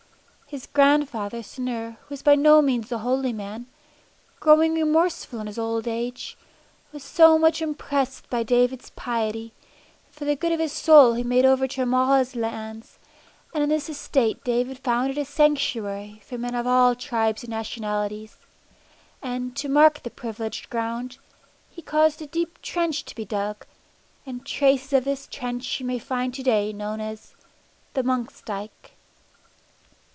His 0.47 0.67
grandfather 0.67 1.43
Cynyr, 1.43 1.91
who 2.01 2.07
was 2.09 2.21
by 2.23 2.35
no 2.35 2.61
means 2.61 2.91
a 2.91 2.97
holy 2.97 3.31
man, 3.31 3.67
growing 4.41 4.73
remorseful 4.73 5.39
in 5.39 5.47
his 5.47 5.57
old 5.57 5.87
age, 5.87 6.37
was 6.91 7.05
so 7.05 7.39
much 7.39 7.61
impressed 7.61 8.29
by 8.29 8.43
David's 8.43 8.89
piety, 8.89 9.53
that 10.07 10.13
for 10.13 10.25
the 10.25 10.35
good 10.35 10.51
of 10.51 10.59
his 10.59 10.73
soul 10.73 11.13
he 11.13 11.23
made 11.23 11.45
over 11.45 11.69
to 11.69 11.81
him 11.83 11.93
all 11.93 12.17
his 12.17 12.35
lands, 12.35 12.99
and 13.53 13.63
on 13.63 13.69
this 13.69 13.87
estate 13.87 14.43
David 14.43 14.79
founded 14.79 15.17
a 15.17 15.23
sanctuary 15.23 16.21
for 16.25 16.37
men 16.37 16.53
of 16.53 16.67
all 16.67 16.95
tribes 16.95 17.43
and 17.43 17.51
nationalities, 17.51 18.35
and, 19.21 19.55
to 19.55 19.69
mark 19.69 20.03
the 20.03 20.11
privileged 20.11 20.69
ground, 20.69 21.17
he 21.69 21.81
caused 21.81 22.21
a 22.21 22.27
deep 22.27 22.61
trench 22.61 23.05
to 23.05 23.15
be 23.15 23.23
dug, 23.23 23.65
and 24.25 24.45
traces 24.45 24.91
of 24.91 25.05
this 25.05 25.27
trench 25.31 25.79
you 25.79 25.85
may 25.85 25.97
find 25.97 26.33
to 26.33 26.43
day 26.43 26.73
known 26.73 26.99
as 26.99 27.35
"The 27.93 28.03
Monk's 28.03 28.41
Dyke." 28.41 28.97